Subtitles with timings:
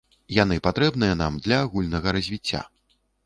[0.35, 2.61] Яны патрэбныя нам для агульнага развіцця.